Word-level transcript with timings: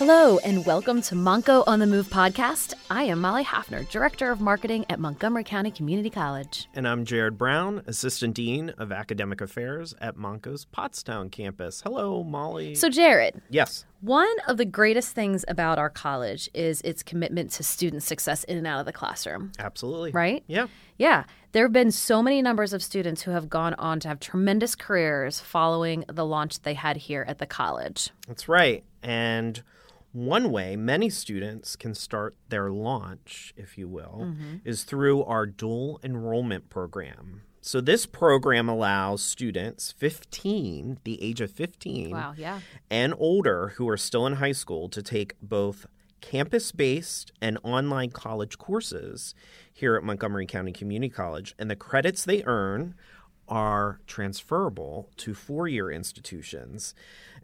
Hello, 0.00 0.38
and 0.38 0.64
welcome 0.64 1.02
to 1.02 1.14
Montco 1.14 1.62
on 1.66 1.78
the 1.78 1.86
Move 1.86 2.08
podcast. 2.08 2.72
I 2.88 3.02
am 3.02 3.20
Molly 3.20 3.44
Hafner, 3.44 3.86
Director 3.90 4.30
of 4.30 4.40
Marketing 4.40 4.86
at 4.88 4.98
Montgomery 4.98 5.44
County 5.44 5.70
Community 5.70 6.08
College. 6.08 6.70
And 6.74 6.88
I'm 6.88 7.04
Jared 7.04 7.36
Brown, 7.36 7.82
Assistant 7.86 8.34
Dean 8.34 8.70
of 8.78 8.92
Academic 8.92 9.42
Affairs 9.42 9.94
at 10.00 10.16
Montco's 10.16 10.64
Pottstown 10.64 11.30
campus. 11.30 11.82
Hello, 11.82 12.24
Molly. 12.24 12.74
So, 12.76 12.88
Jared. 12.88 13.42
Yes. 13.50 13.84
One 14.00 14.34
of 14.48 14.56
the 14.56 14.64
greatest 14.64 15.14
things 15.14 15.44
about 15.46 15.78
our 15.78 15.90
college 15.90 16.48
is 16.54 16.80
its 16.80 17.02
commitment 17.02 17.50
to 17.50 17.62
student 17.62 18.02
success 18.02 18.42
in 18.44 18.56
and 18.56 18.66
out 18.66 18.80
of 18.80 18.86
the 18.86 18.94
classroom. 18.94 19.52
Absolutely. 19.58 20.12
Right? 20.12 20.42
Yeah. 20.46 20.68
Yeah. 20.96 21.24
There 21.52 21.64
have 21.66 21.74
been 21.74 21.90
so 21.90 22.22
many 22.22 22.40
numbers 22.40 22.72
of 22.72 22.82
students 22.82 23.20
who 23.20 23.32
have 23.32 23.50
gone 23.50 23.74
on 23.74 24.00
to 24.00 24.08
have 24.08 24.18
tremendous 24.18 24.74
careers 24.74 25.40
following 25.40 26.06
the 26.08 26.24
launch 26.24 26.62
they 26.62 26.72
had 26.72 26.96
here 26.96 27.26
at 27.28 27.36
the 27.36 27.44
college. 27.44 28.08
That's 28.26 28.48
right. 28.48 28.82
And 29.02 29.62
one 30.12 30.50
way 30.50 30.76
many 30.76 31.08
students 31.08 31.76
can 31.76 31.94
start 31.94 32.36
their 32.48 32.70
launch, 32.70 33.54
if 33.56 33.78
you 33.78 33.88
will, 33.88 34.20
mm-hmm. 34.22 34.56
is 34.64 34.84
through 34.84 35.24
our 35.24 35.46
dual 35.46 36.00
enrollment 36.02 36.68
program. 36.68 37.42
So 37.62 37.80
this 37.80 38.06
program 38.06 38.68
allows 38.68 39.22
students 39.22 39.92
15, 39.92 40.98
the 41.04 41.22
age 41.22 41.40
of 41.40 41.50
15, 41.50 42.10
wow, 42.10 42.34
yeah. 42.36 42.60
and 42.90 43.14
older 43.18 43.74
who 43.76 43.88
are 43.88 43.98
still 43.98 44.26
in 44.26 44.34
high 44.34 44.52
school 44.52 44.88
to 44.88 45.02
take 45.02 45.34
both 45.42 45.86
campus-based 46.22 47.32
and 47.40 47.58
online 47.62 48.10
college 48.10 48.58
courses 48.58 49.34
here 49.72 49.96
at 49.96 50.02
Montgomery 50.02 50.46
County 50.46 50.72
Community 50.72 51.10
College 51.10 51.54
and 51.58 51.70
the 51.70 51.76
credits 51.76 52.24
they 52.24 52.42
earn 52.44 52.94
are 53.50 54.00
transferable 54.06 55.10
to 55.18 55.34
four-year 55.34 55.90
institutions. 55.90 56.94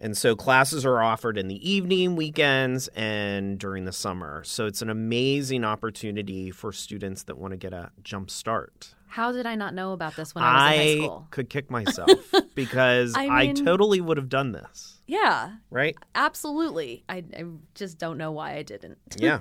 And 0.01 0.17
so 0.17 0.37
classes 0.37 0.87
are 0.87 1.03
offered 1.03 1.37
in 1.37 1.49
the 1.49 1.69
evening, 1.69 2.17
weekends, 2.17 2.89
and 2.89 3.59
during 3.59 3.85
the 3.85 3.93
summer. 3.93 4.45
So 4.45 4.67
it's 4.67 4.83
an 4.83 4.91
amazing 4.91 5.65
opportunity 5.65 6.51
for 6.51 6.73
students 6.73 7.25
that 7.25 7.39
want 7.39 7.53
to 7.53 7.57
get 7.57 7.73
a 7.73 7.91
jump 8.03 8.31
start. 8.31 8.95
How 9.09 9.33
did 9.33 9.47
I 9.47 9.55
not 9.55 9.75
know 9.75 9.93
about 9.93 10.17
this 10.17 10.35
when 10.35 10.45
I 10.45 10.53
was 10.53 10.63
I 10.63 10.73
in 10.73 10.79
high 10.79 11.05
school? 11.05 11.29
could 11.31 11.49
kick 11.49 11.71
myself 11.71 12.33
because 12.55 13.17
I, 13.17 13.23
mean, 13.23 13.33
I 13.33 13.53
totally 13.53 14.01
would 14.01 14.17
have 14.17 14.29
done 14.29 14.53
this. 14.53 14.96
Yeah. 15.07 15.53
Right? 15.71 15.97
Absolutely. 16.15 17.05
I, 17.09 17.25
I 17.37 17.45
just 17.75 17.99
don't 17.99 18.19
know 18.19 18.33
why 18.33 18.57
I 18.57 18.63
didn't. 18.63 18.99
Yeah. 19.19 19.41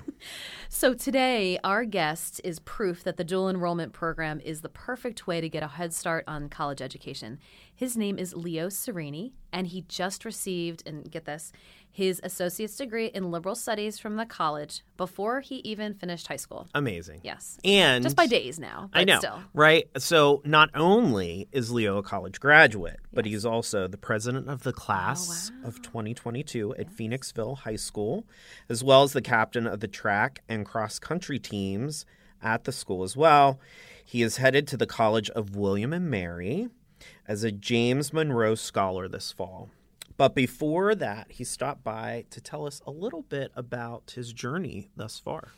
so 0.70 0.94
today, 0.94 1.58
our 1.62 1.84
guest 1.84 2.40
is 2.42 2.60
proof 2.60 3.04
that 3.04 3.18
the 3.18 3.24
dual 3.24 3.50
enrollment 3.50 3.92
program 3.92 4.40
is 4.40 4.62
the 4.62 4.70
perfect 4.70 5.26
way 5.26 5.40
to 5.40 5.48
get 5.48 5.62
a 5.62 5.68
head 5.68 5.92
start 5.92 6.24
on 6.26 6.48
college 6.48 6.80
education. 6.80 7.38
His 7.74 7.94
name 7.96 8.18
is 8.18 8.34
Leo 8.34 8.68
Serini, 8.68 9.32
and 9.52 9.66
he 9.66 9.82
just 9.82 10.24
received, 10.24 10.82
and 10.86 11.10
get 11.10 11.26
this, 11.26 11.52
his 11.96 12.20
associate's 12.22 12.76
degree 12.76 13.06
in 13.06 13.30
liberal 13.30 13.54
studies 13.54 13.98
from 13.98 14.16
the 14.16 14.26
college 14.26 14.82
before 14.98 15.40
he 15.40 15.56
even 15.56 15.94
finished 15.94 16.26
high 16.26 16.36
school. 16.36 16.68
Amazing. 16.74 17.22
Yes. 17.24 17.58
And 17.64 18.02
just 18.02 18.16
by 18.16 18.26
days 18.26 18.58
now. 18.58 18.90
I 18.92 19.04
know. 19.04 19.18
Still. 19.18 19.40
Right. 19.54 19.88
So 19.96 20.42
not 20.44 20.68
only 20.74 21.48
is 21.52 21.70
Leo 21.70 21.96
a 21.96 22.02
college 22.02 22.38
graduate, 22.38 22.98
yes. 23.00 23.10
but 23.14 23.24
he's 23.24 23.46
also 23.46 23.88
the 23.88 23.96
president 23.96 24.50
of 24.50 24.62
the 24.62 24.74
class 24.74 25.50
oh, 25.50 25.54
wow. 25.54 25.55
Of 25.64 25.82
2022 25.82 26.74
at. 26.76 26.90
Phoenixville 26.90 27.58
High 27.58 27.76
School, 27.76 28.24
as 28.68 28.82
well 28.82 29.02
as 29.02 29.12
the 29.12 29.22
captain 29.22 29.66
of 29.66 29.80
the 29.80 29.88
track 29.88 30.42
and 30.48 30.64
cross 30.64 30.98
country 30.98 31.38
teams 31.38 32.06
at 32.42 32.64
the 32.64 32.72
school 32.72 33.02
as 33.02 33.16
well. 33.16 33.60
He 34.04 34.22
is 34.22 34.36
headed 34.36 34.66
to 34.68 34.76
the 34.76 34.86
College 34.86 35.30
of 35.30 35.56
William 35.56 35.92
and 35.92 36.08
Mary 36.08 36.68
as 37.26 37.44
a 37.44 37.52
James 37.52 38.12
Monroe 38.12 38.54
Scholar 38.54 39.08
this 39.08 39.32
fall. 39.32 39.70
But 40.16 40.34
before 40.34 40.94
that, 40.94 41.32
he 41.32 41.44
stopped 41.44 41.84
by 41.84 42.24
to 42.30 42.40
tell 42.40 42.66
us 42.66 42.80
a 42.86 42.90
little 42.90 43.22
bit 43.22 43.52
about 43.54 44.12
his 44.14 44.32
journey 44.32 44.88
thus 44.96 45.18
far. 45.18 45.52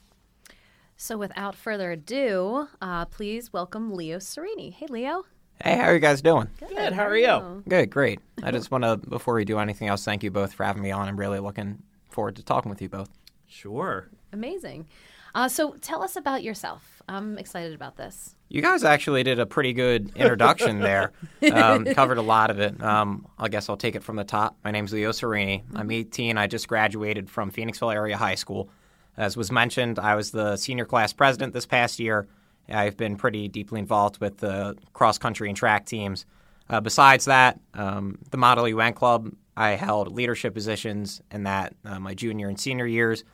So, 0.97 1.17
without 1.17 1.55
further 1.55 1.93
ado, 1.93 2.67
uh, 2.83 3.05
please 3.05 3.53
welcome 3.53 3.93
Leo 3.95 4.19
Serini. 4.19 4.73
Hey, 4.73 4.87
Leo. 4.89 5.27
Hey, 5.63 5.77
how 5.77 5.85
are 5.85 5.95
you 5.95 6.01
guys 6.01 6.23
doing? 6.23 6.49
Good. 6.61 6.69
Good. 6.69 6.93
How 6.93 7.07
are 7.07 7.17
you? 7.17 7.65
Good, 7.69 7.91
great. 7.91 8.21
I 8.43 8.53
just 8.53 8.71
want 8.71 8.85
to, 8.85 8.97
before 8.97 9.35
we 9.35 9.45
do 9.45 9.59
anything 9.59 9.89
else, 9.89 10.05
thank 10.05 10.23
you 10.23 10.31
both 10.31 10.53
for 10.53 10.65
having 10.65 10.83
me 10.83 10.93
on. 10.93 11.09
I'm 11.09 11.19
really 11.19 11.41
looking 11.41 11.83
forward 12.11 12.37
to 12.37 12.45
talking 12.45 12.71
with 12.71 12.81
you 12.81 12.89
both. 12.89 13.11
Sure. 13.49 14.09
Amazing. 14.33 14.87
Uh, 15.35 15.49
so, 15.49 15.73
tell 15.81 16.03
us 16.03 16.17
about 16.17 16.43
yourself. 16.43 17.03
I'm 17.09 17.39
excited 17.39 17.75
about 17.75 17.97
this. 17.97 18.35
You 18.49 18.63
guys 18.63 18.85
actually 18.85 19.23
did 19.25 19.39
a 19.39 19.47
pretty 19.47 19.73
good 19.73 20.13
introduction 20.15 20.81
there. 20.81 21.13
Um, 21.53 21.85
covered 21.87 22.19
a 22.19 22.23
lot 22.23 22.51
of 22.51 22.59
it. 22.59 22.83
Um, 22.83 23.27
I 23.39 23.49
guess 23.49 23.69
I'll 23.69 23.77
take 23.77 23.95
it 23.95 24.03
from 24.03 24.17
the 24.17 24.25
top. 24.25 24.57
My 24.65 24.71
name's 24.71 24.93
Leo 24.93 25.11
Serini. 25.11 25.63
I'm 25.75 25.83
mm-hmm. 25.83 25.93
18. 25.93 26.39
I 26.39 26.47
just 26.47 26.69
graduated 26.69 27.31
from 27.31 27.51
Phoenixville 27.51 27.95
Area 27.95 28.17
High 28.17 28.35
School. 28.35 28.71
As 29.17 29.37
was 29.37 29.51
mentioned, 29.51 29.99
I 29.99 30.15
was 30.15 30.31
the 30.31 30.57
senior 30.57 30.85
class 30.85 31.13
president 31.13 31.53
this 31.53 31.67
past 31.67 32.01
year. 32.01 32.27
I've 32.69 32.97
been 32.97 33.17
pretty 33.17 33.49
deeply 33.49 33.81
involved 33.81 34.21
with 34.21 34.39
the 34.39 34.77
cross 34.93 35.19
country 35.19 35.49
and 35.49 35.57
track 35.57 35.87
teams. 35.87 36.27
Uh, 36.71 36.81
besides 36.81 37.25
that, 37.25 37.59
um, 37.75 38.19
the 38.31 38.37
Model 38.37 38.69
UN 38.69 38.93
Club, 38.93 39.33
I 39.57 39.71
held 39.71 40.13
leadership 40.13 40.55
positions 40.55 41.23
in 41.31 41.45
that 41.45 41.75
uh, 41.85 41.99
my 41.99 42.15
junior 42.15 42.49
and 42.49 42.61
senior 42.61 42.87
years. 42.87 43.25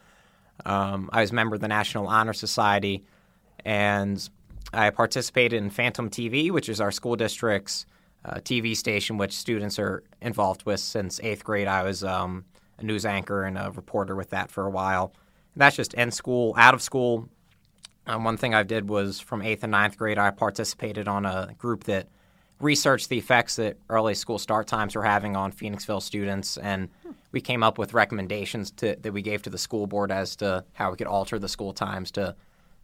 Um, 0.65 1.11
I 1.12 1.21
was 1.21 1.33
a 1.33 1.34
member 1.34 1.55
of 1.55 1.61
the 1.61 1.69
National 1.69 2.06
Honor 2.06 2.33
Society, 2.33 3.05
and 3.65 4.28
I 4.72 4.91
participated 4.91 5.62
in 5.62 5.71
Phantom 5.71 6.09
TV, 6.09 6.51
which 6.51 6.69
is 6.69 6.81
our 6.81 6.93
school 6.93 7.16
district's 7.16 7.87
uh, 8.25 8.37
TV 8.37 8.77
station, 8.77 9.19
which 9.19 9.33
students 9.33 9.78
are 9.78 10.03
involved 10.22 10.65
with 10.65 10.81
since 10.81 11.21
eighth 11.21 11.45
grade. 11.45 11.66
I 11.66 11.83
was 11.83 12.03
um, 12.03 12.45
a 12.78 12.84
news 12.84 13.05
anchor 13.05 13.45
and 13.45 13.59
a 13.59 13.71
reporter 13.71 14.15
with 14.15 14.31
that 14.31 14.51
for 14.51 14.66
a 14.66 14.71
while. 14.71 15.12
And 15.55 15.61
that's 15.61 15.77
just 15.77 15.95
in 15.95 16.11
school, 16.11 16.55
out 16.56 16.75
of 16.75 16.83
school. 16.83 17.28
Um, 18.06 18.25
one 18.25 18.37
thing 18.37 18.54
I 18.54 18.62
did 18.62 18.88
was 18.88 19.20
from 19.20 19.42
eighth 19.42 19.62
and 19.62 19.70
ninth 19.70 19.97
grade, 19.97 20.19
I 20.19 20.31
participated 20.31 21.09
on 21.09 21.25
a 21.25 21.54
group 21.59 21.84
that 21.84 22.09
researched 22.60 23.09
the 23.09 23.19
effects 23.19 23.56
that 23.56 23.76
early 23.88 24.15
school 24.15 24.38
start 24.38 24.66
times 24.66 24.94
were 24.94 25.03
having 25.03 25.37
on 25.37 25.53
Phoenixville 25.53 26.03
students, 26.03 26.56
and 26.56 26.88
we 27.32 27.41
came 27.41 27.62
up 27.62 27.78
with 27.78 27.94
recommendations 27.94 28.70
to, 28.72 28.97
that 29.00 29.12
we 29.12 29.22
gave 29.22 29.42
to 29.42 29.50
the 29.50 29.59
school 29.59 29.87
board 29.87 30.12
as 30.12 30.37
to 30.37 30.65
how 30.75 30.91
we 30.91 30.97
could 30.97 31.06
alter 31.06 31.38
the 31.38 31.48
school 31.48 31.72
times 31.72 32.10
to 32.12 32.34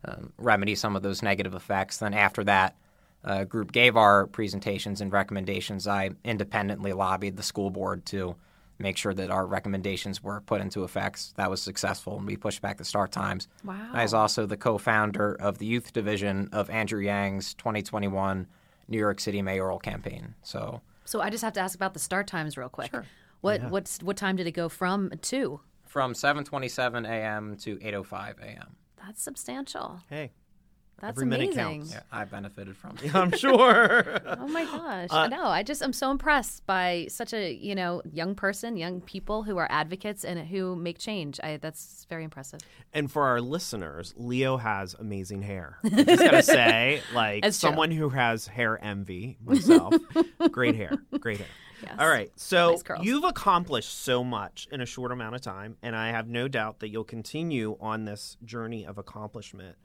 um, 0.05 0.33
remedy 0.39 0.75
some 0.75 0.97
of 0.97 1.03
those 1.03 1.23
negative 1.23 1.55
effects. 1.55 1.99
Then 1.99 2.15
after 2.15 2.43
that 2.45 2.77
uh, 3.25 3.45
group 3.45 3.73
gave 3.73 3.97
our 3.97 4.27
presentations 4.27 5.01
and 5.01 5.13
recommendations, 5.13 5.87
I 5.87 6.11
independently 6.25 6.93
lobbied 6.93 7.37
the 7.37 7.43
school 7.43 7.71
board 7.71 8.07
to 8.07 8.35
make 8.81 8.97
sure 8.97 9.15
that 9.15 9.31
our 9.31 9.47
recommendations 9.47 10.23
were 10.23 10.41
put 10.41 10.61
into 10.61 10.83
effect. 10.83 11.37
That 11.37 11.51
was 11.51 11.63
successful, 11.63 12.17
and 12.17 12.27
we 12.27 12.37
pushed 12.37 12.63
back 12.63 12.79
the 12.79 12.85
start 12.85 13.13
times. 13.13 13.49
Wow. 13.65 13.91
I 13.93 14.03
was 14.03 14.15
also 14.15 14.47
the 14.47 14.57
co-founder 14.57 15.35
of 15.35 15.59
the 15.59 15.67
youth 15.67 15.93
division 15.93 16.49
of 16.53 16.71
Andrew 16.71 17.01
Yang's 17.01 17.55
2021 17.55 18.47
New 18.89 18.99
York 18.99 19.21
City 19.21 19.43
mayoral 19.43 19.79
campaign. 19.79 20.35
So, 20.43 20.81
so 21.05 21.21
I 21.21 21.31
just 21.31 21.45
have 21.45 21.53
to 21.55 21.61
ask 21.61 21.75
about 21.75 21.95
the 21.95 22.01
start 22.01 22.27
times 22.27 22.57
real 22.57 22.69
quick. 22.69 22.91
Sure. 22.91 23.07
What 23.41 23.61
yeah. 23.61 23.69
what's 23.69 24.03
what 24.03 24.17
time 24.17 24.37
did 24.37 24.47
it 24.47 24.53
go 24.53 24.69
from 24.69 25.11
to? 25.23 25.61
From 25.87 26.13
7:27 26.13 27.09
a.m. 27.09 27.57
to 27.59 27.77
8:05 27.77 28.41
a.m. 28.41 28.77
That's 29.05 29.23
substantial. 29.23 30.01
Hey. 30.09 30.33
That's 31.01 31.17
Every 31.17 31.25
amazing. 31.25 31.57
minute 31.57 31.57
counts. 31.57 31.93
Yeah, 31.93 32.01
I 32.13 32.25
benefited 32.25 32.77
from 32.77 32.97
it. 33.03 33.15
I'm 33.15 33.33
sure. 33.33 34.21
oh 34.27 34.47
my 34.49 34.65
gosh. 34.65 35.09
Uh, 35.11 35.29
no, 35.29 35.47
I 35.47 35.63
just 35.63 35.83
I'm 35.83 35.93
so 35.93 36.11
impressed 36.11 36.67
by 36.67 37.07
such 37.09 37.33
a, 37.33 37.53
you 37.53 37.75
know, 37.75 38.03
young 38.13 38.35
person, 38.35 38.77
young 38.77 39.01
people 39.01 39.43
who 39.43 39.57
are 39.57 39.67
advocates 39.71 40.25
and 40.25 40.47
who 40.49 40.77
make 40.77 40.99
change. 40.99 41.41
I 41.43 41.57
that's 41.57 42.07
very 42.09 42.25
impressive. 42.25 42.61
And 42.93 43.11
for 43.11 43.25
our 43.25 43.41
listeners, 43.41 44.15
Leo 44.17 44.59
has 44.59 44.95
amazing 44.95 45.43
hair. 45.43 45.79
I 45.85 45.89
just 46.05 46.19
gotta 46.23 46.43
say, 46.43 47.03
like 47.15 47.53
someone 47.53 47.91
who 47.91 48.11
has 48.11 48.47
hair 48.47 48.83
envy 48.85 49.39
myself. 49.45 49.95
great 50.51 50.77
hair. 50.77 50.93
Great 51.19 51.39
hair. 51.39 51.49
Yes. 51.83 51.95
All 51.99 52.09
right. 52.09 52.31
So 52.37 52.73
nice 52.73 53.03
you've 53.03 53.25
accomplished 53.25 54.03
so 54.03 54.23
much 54.23 54.69
in 54.71 54.81
a 54.81 54.87
short 54.87 55.13
amount 55.13 55.35
of 55.35 55.41
time, 55.41 55.77
and 55.83 55.97
I 55.97 56.11
have 56.11 56.29
no 56.29 56.47
doubt 56.49 56.81
that 56.81 56.89
you'll 56.91 57.05
continue 57.05 57.77
on 57.81 58.05
this 58.05 58.37
journey 58.45 58.85
of 58.85 58.99
accomplishment. 58.99 59.77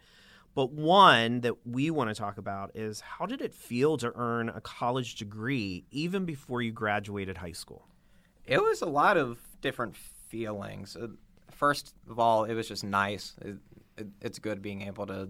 But 0.56 0.72
one 0.72 1.42
that 1.42 1.68
we 1.68 1.92
want 1.92 2.10
to 2.10 2.16
talk 2.16 2.38
about 2.38 2.72
is 2.75 3.02
how 3.02 3.25
did 3.25 3.42
it 3.42 3.54
feel 3.54 3.98
to 3.98 4.13
earn 4.16 4.48
a 4.48 4.62
college 4.62 5.16
degree 5.16 5.84
even 5.92 6.24
before 6.25 6.62
you 6.62 6.72
graduated 6.72 7.38
high 7.38 7.52
school? 7.52 7.90
It 8.46 8.63
was 8.63 8.81
a 8.81 8.86
lot 8.86 9.18
of 9.18 9.38
different 9.62 9.98
feelings. 9.98 10.96
Uh, 10.96 11.07
first 11.52 11.94
of 12.10 12.19
all, 12.19 12.46
it 12.46 12.54
was 12.54 12.69
just 12.69 12.86
nice. 12.86 13.34
It, 13.42 13.57
it, 13.98 14.07
it's 14.22 14.40
good 14.40 14.62
being 14.62 14.84
able 14.84 15.06
to 15.07 15.30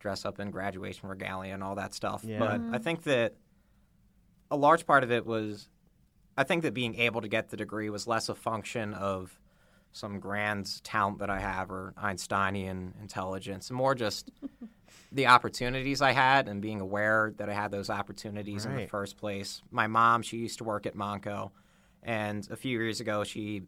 dress 0.00 0.24
up 0.24 0.40
in 0.40 0.50
graduation 0.50 1.08
regalia 1.08 1.54
and 1.54 1.62
all 1.62 1.76
that 1.76 1.94
stuff. 1.94 2.24
Yeah. 2.24 2.40
But 2.40 2.60
I 2.72 2.78
think 2.78 3.04
that 3.04 3.36
a 4.50 4.56
large 4.56 4.84
part 4.84 5.04
of 5.04 5.12
it 5.12 5.24
was 5.24 5.68
I 6.36 6.42
think 6.42 6.62
that 6.64 6.74
being 6.74 6.96
able 6.96 7.20
to 7.20 7.28
get 7.28 7.50
the 7.50 7.56
degree 7.56 7.88
was 7.88 8.06
less 8.06 8.28
a 8.28 8.34
function 8.34 8.94
of 8.94 9.38
some 9.94 10.18
grand 10.18 10.82
talent 10.82 11.20
that 11.20 11.30
I 11.30 11.38
have 11.38 11.70
or 11.70 11.94
Einsteinian 11.96 12.94
intelligence, 13.00 13.70
more 13.70 13.94
just 13.94 14.28
the 15.12 15.28
opportunities 15.28 16.02
I 16.02 16.10
had 16.10 16.48
and 16.48 16.60
being 16.60 16.80
aware 16.80 17.32
that 17.36 17.48
I 17.48 17.54
had 17.54 17.70
those 17.70 17.88
opportunities 17.88 18.66
in 18.66 18.76
the 18.76 18.86
first 18.86 19.16
place. 19.16 19.62
My 19.70 19.86
mom, 19.86 20.22
she 20.22 20.36
used 20.38 20.58
to 20.58 20.64
work 20.64 20.84
at 20.86 20.96
Montco, 20.96 21.52
and 22.02 22.46
a 22.50 22.56
few 22.56 22.78
years 22.78 23.00
ago, 23.00 23.22
she 23.22 23.62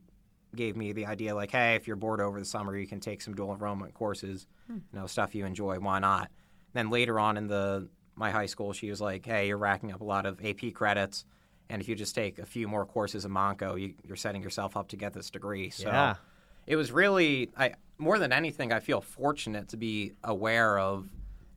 gave 0.56 0.76
me 0.76 0.92
the 0.92 1.06
idea 1.06 1.32
like, 1.32 1.52
hey, 1.52 1.76
if 1.76 1.86
you're 1.86 1.94
bored 1.94 2.20
over 2.20 2.40
the 2.40 2.44
summer, 2.44 2.76
you 2.76 2.88
can 2.88 2.98
take 2.98 3.22
some 3.22 3.34
dual 3.34 3.52
enrollment 3.52 3.94
courses, 3.94 4.48
hmm. 4.66 4.78
you 4.92 4.98
know, 4.98 5.06
stuff 5.06 5.32
you 5.32 5.46
enjoy. 5.46 5.78
Why 5.78 6.00
not? 6.00 6.28
Then 6.72 6.90
later 6.90 7.20
on 7.20 7.36
in 7.36 7.46
the 7.46 7.88
my 8.16 8.32
high 8.32 8.46
school, 8.46 8.72
she 8.72 8.90
was 8.90 9.00
like, 9.00 9.24
hey, 9.24 9.46
you're 9.46 9.58
racking 9.58 9.92
up 9.92 10.00
a 10.00 10.04
lot 10.04 10.26
of 10.26 10.44
AP 10.44 10.72
credits. 10.74 11.24
And 11.68 11.82
if 11.82 11.88
you 11.88 11.94
just 11.94 12.14
take 12.14 12.38
a 12.38 12.46
few 12.46 12.68
more 12.68 12.84
courses 12.86 13.24
in 13.24 13.30
Montco, 13.32 13.80
you, 13.80 13.94
you're 14.06 14.16
setting 14.16 14.42
yourself 14.42 14.76
up 14.76 14.88
to 14.88 14.96
get 14.96 15.12
this 15.12 15.30
degree. 15.30 15.70
So 15.70 15.88
Yeah. 15.88 16.14
it 16.66 16.76
was 16.76 16.92
really, 16.92 17.50
I 17.56 17.74
more 17.98 18.18
than 18.18 18.32
anything, 18.32 18.72
I 18.72 18.80
feel 18.80 19.00
fortunate 19.00 19.68
to 19.70 19.76
be 19.76 20.12
aware 20.22 20.78
of 20.78 21.08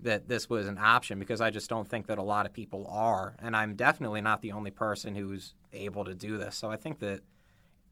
that 0.01 0.29
this 0.29 0.50
was 0.50 0.67
an 0.67 0.77
option 0.77 1.19
because 1.19 1.41
I 1.41 1.50
just 1.50 1.69
don't 1.69 1.88
think 1.88 2.07
that 2.07 2.17
a 2.17 2.23
lot 2.23 2.45
of 2.45 2.53
people 2.53 2.88
are. 2.89 3.35
And 3.39 3.56
I'm 3.56 3.75
definitely 3.75 4.21
not 4.21 4.41
the 4.41 4.53
only 4.53 4.71
person 4.71 5.13
who's 5.15 5.53
able 5.73 6.06
to 6.06 6.15
do 6.15 6.38
this. 6.38 6.55
So 6.55 6.71
I 6.71 6.77
think 6.77 7.00
that 7.00 7.19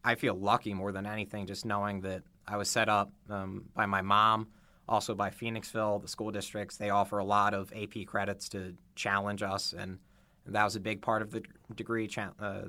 I 0.04 0.16
feel 0.16 0.34
lucky 0.34 0.74
more 0.74 0.94
than 0.94 1.06
anything 1.06 1.46
just 1.48 1.66
knowing 1.66 2.02
that 2.02 2.24
I 2.48 2.56
was 2.56 2.70
set 2.70 2.88
up 2.88 3.12
um, 3.30 3.66
by 3.76 3.86
my 3.86 4.02
mom, 4.02 4.48
also 4.88 5.14
by 5.14 5.30
Phoenixville, 5.30 6.02
the 6.02 6.08
school 6.08 6.32
districts. 6.32 6.78
They 6.78 6.90
offer 6.90 7.18
a 7.18 7.26
lot 7.26 7.54
of 7.54 7.74
AP 7.76 8.06
credits 8.08 8.48
to 8.50 8.76
challenge 8.96 9.44
us, 9.44 9.74
and 9.78 10.00
that 10.54 10.64
was 10.64 10.76
a 10.76 10.80
big 10.80 11.02
part 11.02 11.22
of 11.22 11.32
the 11.32 11.44
degree 11.76 12.08
cha- 12.08 12.34
uh, 12.40 12.64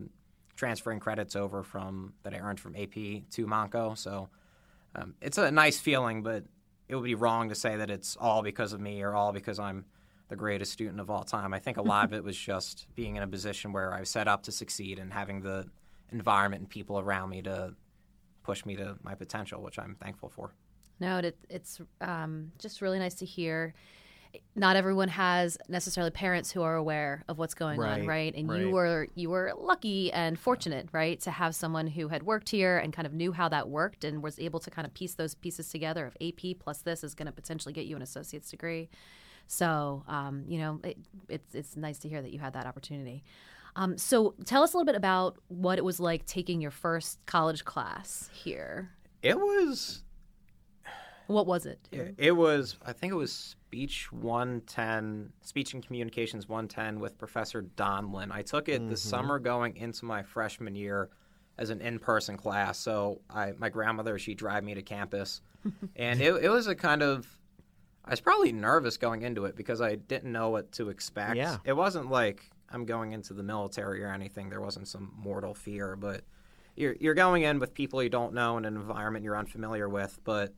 transferring 0.56 1.00
credits 1.00 1.36
over 1.36 1.62
from 1.62 2.12
that 2.22 2.34
I 2.34 2.38
earned 2.38 2.60
from 2.60 2.74
AP 2.74 2.94
to 2.94 3.46
Montco. 3.46 3.96
So 3.96 4.28
um, 4.94 5.14
it's 5.20 5.38
a 5.38 5.50
nice 5.50 5.78
feeling, 5.78 6.22
but 6.22 6.44
it 6.88 6.96
would 6.96 7.04
be 7.04 7.14
wrong 7.14 7.48
to 7.48 7.54
say 7.54 7.76
that 7.76 7.90
it's 7.90 8.16
all 8.16 8.42
because 8.42 8.72
of 8.72 8.80
me 8.80 9.02
or 9.02 9.14
all 9.14 9.32
because 9.32 9.58
I'm 9.58 9.84
the 10.28 10.36
greatest 10.36 10.72
student 10.72 11.00
of 11.00 11.10
all 11.10 11.24
time. 11.24 11.54
I 11.54 11.58
think 11.58 11.76
a 11.76 11.82
lot 11.82 12.04
of 12.04 12.12
it 12.12 12.24
was 12.30 12.36
just 12.36 12.86
being 12.94 13.16
in 13.16 13.22
a 13.22 13.28
position 13.28 13.72
where 13.72 13.92
I 13.92 14.00
was 14.00 14.10
set 14.10 14.28
up 14.28 14.42
to 14.44 14.52
succeed 14.52 14.98
and 14.98 15.12
having 15.12 15.40
the 15.40 15.66
environment 16.10 16.62
and 16.62 16.70
people 16.70 16.98
around 16.98 17.30
me 17.30 17.42
to 17.42 17.74
push 18.42 18.64
me 18.64 18.76
to 18.76 18.96
my 19.02 19.14
potential, 19.14 19.62
which 19.62 19.78
I'm 19.78 19.96
thankful 20.00 20.28
for. 20.28 20.52
No, 21.00 21.18
it, 21.18 21.36
it's 21.48 21.80
um, 22.00 22.50
just 22.58 22.80
really 22.80 22.98
nice 22.98 23.14
to 23.16 23.24
hear. 23.24 23.74
Not 24.54 24.76
everyone 24.76 25.08
has 25.08 25.56
necessarily 25.68 26.10
parents 26.10 26.50
who 26.50 26.62
are 26.62 26.74
aware 26.74 27.22
of 27.28 27.38
what's 27.38 27.54
going 27.54 27.80
on, 27.80 28.00
Right, 28.00 28.06
right? 28.06 28.34
And 28.34 28.48
you 28.60 28.70
were 28.70 29.06
you 29.14 29.30
were 29.30 29.52
lucky 29.56 30.12
and 30.12 30.38
fortunate, 30.38 30.88
right, 30.92 31.20
to 31.20 31.30
have 31.30 31.54
someone 31.54 31.86
who 31.86 32.08
had 32.08 32.24
worked 32.24 32.48
here 32.48 32.78
and 32.78 32.92
kind 32.92 33.06
of 33.06 33.12
knew 33.12 33.32
how 33.32 33.48
that 33.48 33.68
worked 33.68 34.04
and 34.04 34.22
was 34.22 34.38
able 34.38 34.60
to 34.60 34.70
kind 34.70 34.86
of 34.86 34.94
piece 34.94 35.14
those 35.14 35.34
pieces 35.34 35.68
together. 35.70 36.06
Of 36.06 36.16
AP 36.20 36.58
plus 36.58 36.78
this 36.78 37.04
is 37.04 37.14
going 37.14 37.26
to 37.26 37.32
potentially 37.32 37.72
get 37.72 37.86
you 37.86 37.96
an 37.96 38.02
associate's 38.02 38.50
degree. 38.50 38.88
So, 39.46 40.04
um, 40.08 40.44
you 40.46 40.58
know, 40.58 40.80
it, 40.84 40.98
it's 41.28 41.54
it's 41.54 41.76
nice 41.76 41.98
to 42.00 42.08
hear 42.08 42.20
that 42.20 42.32
you 42.32 42.38
had 42.38 42.52
that 42.52 42.66
opportunity. 42.66 43.24
Um, 43.76 43.96
so, 43.96 44.34
tell 44.44 44.62
us 44.62 44.74
a 44.74 44.76
little 44.76 44.86
bit 44.86 44.96
about 44.96 45.36
what 45.48 45.78
it 45.78 45.84
was 45.84 46.00
like 46.00 46.26
taking 46.26 46.60
your 46.60 46.70
first 46.72 47.24
college 47.26 47.64
class 47.64 48.28
here. 48.32 48.90
It 49.22 49.38
was 49.38 50.02
What 51.28 51.46
was 51.46 51.66
it? 51.66 51.78
It, 51.92 52.14
it 52.16 52.32
was, 52.32 52.78
I 52.84 52.92
think 52.94 53.12
it 53.12 53.16
was 53.16 53.32
Speech 53.32 54.10
110, 54.12 55.30
Speech 55.42 55.74
and 55.74 55.86
Communications 55.86 56.48
110 56.48 57.00
with 57.00 57.18
Professor 57.18 57.62
Donlin. 57.62 58.32
I 58.32 58.40
took 58.40 58.68
it 58.68 58.78
the 58.78 58.86
mm-hmm. 58.86 58.94
summer 58.94 59.38
going 59.38 59.76
into 59.76 60.06
my 60.06 60.22
freshman 60.22 60.74
year 60.74 61.10
as 61.58 61.68
an 61.68 61.82
in-person 61.82 62.38
class. 62.38 62.78
So 62.78 63.20
I, 63.28 63.52
my 63.58 63.68
grandmother, 63.68 64.18
she'd 64.18 64.38
drive 64.38 64.64
me 64.64 64.72
to 64.74 64.82
campus, 64.82 65.42
and 65.96 66.22
it, 66.22 66.32
it 66.44 66.48
was 66.48 66.66
a 66.66 66.74
kind 66.74 67.02
of, 67.02 67.26
I 68.06 68.10
was 68.10 68.20
probably 68.20 68.52
nervous 68.52 68.96
going 68.96 69.20
into 69.20 69.44
it 69.44 69.54
because 69.54 69.82
I 69.82 69.96
didn't 69.96 70.32
know 70.32 70.48
what 70.48 70.72
to 70.72 70.88
expect. 70.88 71.36
Yeah. 71.36 71.58
It 71.62 71.74
wasn't 71.74 72.10
like 72.10 72.50
I'm 72.70 72.86
going 72.86 73.12
into 73.12 73.34
the 73.34 73.42
military 73.42 74.02
or 74.02 74.10
anything. 74.12 74.48
There 74.48 74.62
wasn't 74.62 74.88
some 74.88 75.12
mortal 75.14 75.52
fear, 75.52 75.94
but 75.94 76.22
you're 76.74 76.96
you're 77.00 77.14
going 77.14 77.42
in 77.42 77.58
with 77.58 77.74
people 77.74 78.02
you 78.02 78.08
don't 78.08 78.32
know 78.32 78.56
in 78.56 78.64
an 78.64 78.76
environment 78.76 79.24
you're 79.24 79.36
unfamiliar 79.36 79.88
with, 79.88 80.18
but 80.24 80.48
on- 80.48 80.54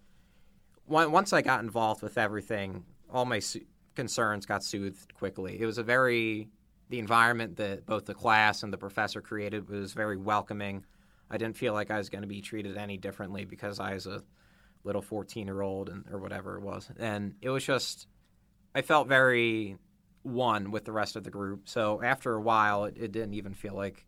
once 0.91 1.33
I 1.33 1.43
got 1.43 1.63
involved 1.63 2.03
with 2.03 2.19
everything, 2.19 2.85
all 3.13 3.25
my 3.25 3.39
su- 3.39 3.65
concerns 3.95 4.45
got 4.45 4.65
soothed 4.65 5.15
quickly. 5.15 5.61
It 5.61 5.67
was 5.67 5.79
a 5.79 5.83
very 5.83 6.49
the 6.89 6.99
environment 6.99 7.57
that 7.57 7.87
both 7.87 8.07
the 8.07 8.15
class 8.15 8.65
and 8.65 8.73
the 8.73 8.79
professor 8.79 9.21
created 9.21 9.69
was 9.69 9.93
very 9.93 10.17
welcoming. 10.17 10.85
I 11.31 11.39
didn't 11.39 11.57
feel 11.57 11.73
like 11.73 11.93
I 11.93 11.99
was 11.99 12.09
going 12.09 12.23
to 12.23 12.29
be 12.29 12.41
treated 12.41 12.77
any 12.77 12.97
differently 12.97 13.45
because 13.45 13.79
I 13.79 13.95
was 13.95 14.09
a 14.09 14.25
little 14.83 15.01
14 15.01 15.47
year 15.47 15.61
old 15.61 15.89
and 15.89 16.05
or 16.11 16.19
whatever 16.19 16.57
it 16.57 16.63
was, 16.63 16.91
and 16.99 17.35
it 17.41 17.51
was 17.51 17.65
just 17.65 18.09
I 18.75 18.83
felt 18.83 19.09
very 19.09 19.77
one 20.23 20.71
with 20.71 20.85
the 20.85 20.93
rest 20.93 21.17
of 21.17 21.25
the 21.25 21.31
group. 21.31 21.69
So 21.69 22.03
after 22.03 22.35
a 22.35 22.41
while, 22.41 22.85
it, 22.85 22.97
it 22.99 23.13
didn't 23.13 23.35
even 23.35 23.55
feel 23.55 23.75
like 23.75 24.05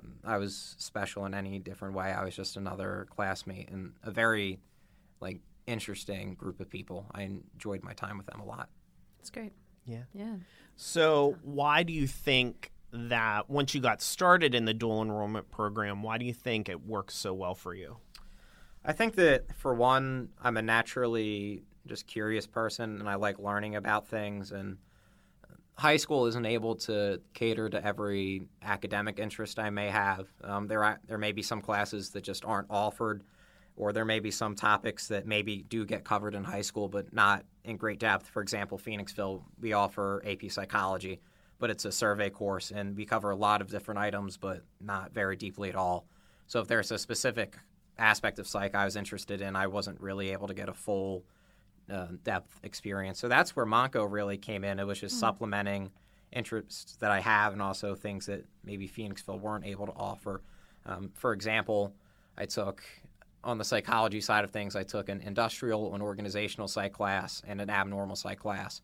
um, 0.00 0.14
I 0.24 0.36
was 0.36 0.76
special 0.78 1.24
in 1.26 1.34
any 1.34 1.58
different 1.58 1.94
way. 1.94 2.12
I 2.12 2.24
was 2.24 2.36
just 2.36 2.56
another 2.56 3.06
classmate 3.10 3.70
and 3.70 3.94
a 4.04 4.10
very 4.10 4.60
like 5.20 5.40
interesting 5.70 6.34
group 6.34 6.60
of 6.60 6.68
people. 6.68 7.06
I 7.12 7.22
enjoyed 7.22 7.82
my 7.82 7.92
time 7.92 8.18
with 8.18 8.26
them 8.26 8.40
a 8.40 8.44
lot. 8.44 8.68
It's 9.20 9.30
great. 9.30 9.52
Yeah. 9.86 10.02
Yeah. 10.12 10.36
So, 10.76 11.36
why 11.42 11.82
do 11.82 11.92
you 11.92 12.06
think 12.06 12.70
that 12.92 13.48
once 13.48 13.74
you 13.74 13.80
got 13.80 14.02
started 14.02 14.54
in 14.54 14.64
the 14.64 14.74
dual 14.74 15.02
enrollment 15.02 15.50
program, 15.50 16.02
why 16.02 16.18
do 16.18 16.24
you 16.24 16.34
think 16.34 16.68
it 16.68 16.84
works 16.86 17.14
so 17.14 17.32
well 17.32 17.54
for 17.54 17.74
you? 17.74 17.98
I 18.84 18.92
think 18.92 19.14
that 19.16 19.54
for 19.56 19.74
one, 19.74 20.30
I'm 20.42 20.56
a 20.56 20.62
naturally 20.62 21.62
just 21.86 22.06
curious 22.06 22.46
person 22.46 22.98
and 23.00 23.08
I 23.08 23.14
like 23.14 23.38
learning 23.38 23.76
about 23.76 24.06
things 24.06 24.52
and 24.52 24.78
high 25.80 25.96
school 25.96 26.26
isn't 26.26 26.44
able 26.44 26.74
to 26.74 27.18
cater 27.32 27.70
to 27.70 27.84
every 27.84 28.42
academic 28.62 29.18
interest 29.18 29.58
I 29.58 29.70
may 29.70 29.88
have. 29.88 30.28
Um, 30.44 30.66
there 30.66 30.84
are, 30.84 31.00
there 31.08 31.16
may 31.16 31.32
be 31.32 31.40
some 31.42 31.62
classes 31.62 32.10
that 32.10 32.22
just 32.22 32.44
aren't 32.44 32.66
offered 32.68 33.22
or 33.80 33.94
there 33.94 34.04
may 34.04 34.20
be 34.20 34.30
some 34.30 34.54
topics 34.54 35.08
that 35.08 35.26
maybe 35.26 35.64
do 35.70 35.86
get 35.86 36.04
covered 36.04 36.34
in 36.34 36.44
high 36.44 36.60
school 36.60 36.86
but 36.86 37.14
not 37.14 37.44
in 37.64 37.78
great 37.78 37.98
depth. 37.98 38.28
For 38.28 38.42
example, 38.42 38.78
Phoenixville, 38.78 39.42
we 39.58 39.72
offer 39.72 40.22
AP 40.26 40.50
psychology, 40.50 41.18
but 41.58 41.70
it's 41.70 41.86
a 41.86 41.92
survey 41.92 42.28
course 42.28 42.70
and 42.70 42.94
we 42.94 43.06
cover 43.06 43.30
a 43.30 43.36
lot 43.36 43.62
of 43.62 43.70
different 43.70 43.98
items 43.98 44.36
but 44.36 44.62
not 44.82 45.14
very 45.14 45.34
deeply 45.34 45.70
at 45.70 45.76
all. 45.76 46.04
So 46.46 46.60
if 46.60 46.68
there's 46.68 46.90
a 46.90 46.98
specific 46.98 47.56
aspect 47.98 48.38
of 48.38 48.46
psych 48.46 48.74
I 48.74 48.84
was 48.84 48.96
interested 48.96 49.40
in, 49.40 49.56
I 49.56 49.66
wasn't 49.66 49.98
really 49.98 50.30
able 50.30 50.48
to 50.48 50.54
get 50.54 50.68
a 50.68 50.74
full 50.74 51.24
uh, 51.90 52.08
depth 52.22 52.60
experience. 52.62 53.18
So 53.18 53.28
that's 53.28 53.56
where 53.56 53.64
Montco 53.64 54.06
really 54.10 54.36
came 54.36 54.62
in. 54.62 54.78
It 54.78 54.86
was 54.86 55.00
just 55.00 55.18
supplementing 55.18 55.90
interests 56.32 56.96
that 56.96 57.10
I 57.10 57.20
have 57.20 57.54
and 57.54 57.62
also 57.62 57.94
things 57.94 58.26
that 58.26 58.44
maybe 58.62 58.86
Phoenixville 58.86 59.40
weren't 59.40 59.64
able 59.64 59.86
to 59.86 59.94
offer. 59.96 60.42
Um, 60.84 61.10
for 61.14 61.32
example, 61.32 61.94
I 62.36 62.46
took 62.46 62.82
on 63.42 63.58
the 63.58 63.64
psychology 63.64 64.20
side 64.20 64.44
of 64.44 64.50
things, 64.50 64.76
I 64.76 64.82
took 64.82 65.08
an 65.08 65.20
industrial 65.20 65.94
and 65.94 66.02
organizational 66.02 66.68
psych 66.68 66.92
class 66.92 67.42
and 67.46 67.60
an 67.60 67.70
abnormal 67.70 68.16
psych 68.16 68.38
class. 68.38 68.82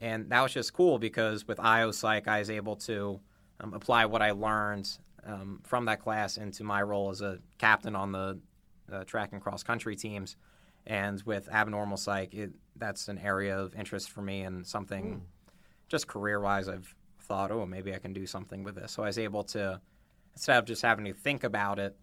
And 0.00 0.30
that 0.30 0.40
was 0.40 0.52
just 0.52 0.72
cool 0.72 0.98
because 0.98 1.46
with 1.46 1.58
IO 1.60 1.90
Psych, 1.90 2.28
I 2.28 2.38
was 2.38 2.50
able 2.50 2.76
to 2.76 3.20
um, 3.60 3.74
apply 3.74 4.06
what 4.06 4.22
I 4.22 4.30
learned 4.30 4.88
um, 5.24 5.60
from 5.64 5.86
that 5.86 6.00
class 6.00 6.36
into 6.36 6.62
my 6.64 6.82
role 6.82 7.10
as 7.10 7.20
a 7.20 7.38
captain 7.58 7.96
on 7.96 8.12
the 8.12 8.38
uh, 8.92 9.04
track 9.04 9.32
and 9.32 9.42
cross 9.42 9.62
country 9.62 9.96
teams. 9.96 10.36
And 10.86 11.20
with 11.22 11.48
abnormal 11.50 11.98
psych, 11.98 12.32
it, 12.32 12.52
that's 12.76 13.08
an 13.08 13.18
area 13.18 13.58
of 13.58 13.74
interest 13.74 14.10
for 14.10 14.22
me 14.22 14.42
and 14.42 14.66
something 14.66 15.22
just 15.88 16.06
career 16.06 16.40
wise, 16.40 16.68
I've 16.68 16.94
thought, 17.20 17.50
oh, 17.50 17.66
maybe 17.66 17.94
I 17.94 17.98
can 17.98 18.12
do 18.12 18.26
something 18.26 18.62
with 18.62 18.76
this. 18.76 18.92
So 18.92 19.02
I 19.02 19.06
was 19.06 19.18
able 19.18 19.42
to, 19.44 19.80
instead 20.34 20.58
of 20.58 20.64
just 20.64 20.82
having 20.82 21.04
to 21.06 21.12
think 21.12 21.44
about 21.44 21.78
it, 21.78 21.96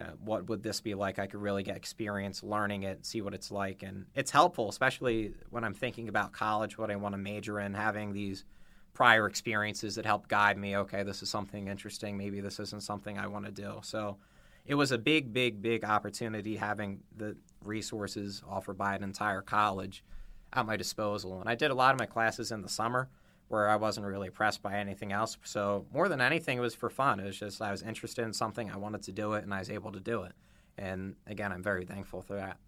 uh, 0.00 0.04
what 0.24 0.48
would 0.48 0.62
this 0.62 0.80
be 0.80 0.94
like? 0.94 1.18
I 1.18 1.26
could 1.26 1.40
really 1.40 1.62
get 1.62 1.76
experience 1.76 2.42
learning 2.42 2.82
it, 2.82 3.06
see 3.06 3.22
what 3.22 3.34
it's 3.34 3.50
like. 3.50 3.82
And 3.82 4.06
it's 4.14 4.30
helpful, 4.30 4.68
especially 4.68 5.32
when 5.50 5.64
I'm 5.64 5.74
thinking 5.74 6.08
about 6.08 6.32
college, 6.32 6.76
what 6.76 6.90
I 6.90 6.96
want 6.96 7.14
to 7.14 7.18
major 7.18 7.60
in, 7.60 7.72
having 7.72 8.12
these 8.12 8.44
prior 8.92 9.26
experiences 9.26 9.94
that 9.94 10.04
help 10.04 10.28
guide 10.28 10.58
me. 10.58 10.76
Okay, 10.76 11.02
this 11.02 11.22
is 11.22 11.30
something 11.30 11.68
interesting. 11.68 12.16
Maybe 12.16 12.40
this 12.40 12.60
isn't 12.60 12.82
something 12.82 13.18
I 13.18 13.26
want 13.26 13.46
to 13.46 13.52
do. 13.52 13.78
So 13.82 14.18
it 14.66 14.74
was 14.74 14.92
a 14.92 14.98
big, 14.98 15.32
big, 15.32 15.62
big 15.62 15.84
opportunity 15.84 16.56
having 16.56 17.00
the 17.16 17.36
resources 17.64 18.42
offered 18.48 18.76
by 18.76 18.94
an 18.94 19.02
entire 19.02 19.42
college 19.42 20.04
at 20.52 20.66
my 20.66 20.76
disposal. 20.76 21.40
And 21.40 21.48
I 21.48 21.54
did 21.54 21.70
a 21.70 21.74
lot 21.74 21.94
of 21.94 21.98
my 21.98 22.06
classes 22.06 22.52
in 22.52 22.62
the 22.62 22.68
summer 22.68 23.08
where 23.48 23.68
I 23.68 23.76
wasn't 23.76 24.06
really 24.06 24.30
pressed 24.30 24.62
by 24.62 24.74
anything 24.74 25.12
else. 25.12 25.36
So 25.44 25.86
more 25.92 26.08
than 26.08 26.20
anything, 26.20 26.58
it 26.58 26.60
was 26.60 26.74
for 26.74 26.90
fun. 26.90 27.20
It 27.20 27.24
was 27.26 27.38
just 27.38 27.62
I 27.62 27.70
was 27.70 27.82
interested 27.82 28.24
in 28.24 28.32
something, 28.32 28.70
I 28.70 28.76
wanted 28.76 29.02
to 29.04 29.12
do 29.12 29.34
it, 29.34 29.44
and 29.44 29.54
I 29.54 29.60
was 29.60 29.70
able 29.70 29.92
to 29.92 30.00
do 30.00 30.22
it. 30.22 30.32
And 30.78 31.14
again, 31.26 31.52
I'm 31.52 31.62
very 31.62 31.84
thankful 31.84 32.22
for 32.22 32.34
that. 32.34 32.58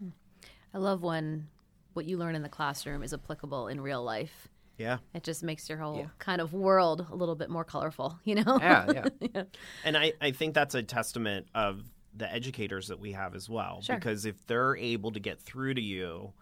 Hmm. 0.00 0.08
I 0.72 0.78
love 0.78 1.02
when 1.02 1.48
what 1.94 2.04
you 2.06 2.16
learn 2.16 2.34
in 2.36 2.42
the 2.42 2.48
classroom 2.48 3.02
is 3.02 3.12
applicable 3.12 3.68
in 3.68 3.80
real 3.80 4.02
life. 4.04 4.48
Yeah. 4.76 4.98
It 5.12 5.24
just 5.24 5.42
makes 5.42 5.68
your 5.68 5.78
whole 5.78 5.98
Yeah. 5.98 6.06
kind 6.20 6.40
of 6.40 6.52
world 6.52 7.04
a 7.10 7.14
little 7.16 7.34
bit 7.34 7.50
more 7.50 7.64
colorful, 7.64 8.16
you 8.24 8.36
know? 8.36 8.58
Yeah, 8.60 9.08
yeah. 9.34 9.42
And 9.84 9.96
I, 9.96 10.12
I 10.20 10.30
think 10.30 10.54
that's 10.54 10.76
a 10.76 10.82
testament 10.84 11.48
of 11.54 11.82
the 12.16 12.32
educators 12.32 12.86
that 12.88 13.00
we 13.00 13.12
have 13.12 13.34
as 13.34 13.48
well. 13.48 13.80
Sure. 13.82 13.96
Because 13.96 14.24
if 14.24 14.46
they're 14.46 14.76
able 14.76 15.10
to 15.12 15.20
get 15.20 15.40
through 15.40 15.74
to 15.74 15.82
you, 15.82 16.32